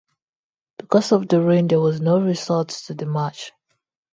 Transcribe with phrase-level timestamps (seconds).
[0.79, 3.51] Because of the rain there was no result to the match.